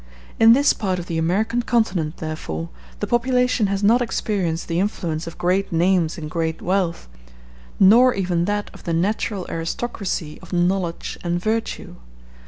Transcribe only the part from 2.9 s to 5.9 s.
the population has not experienced the influence of great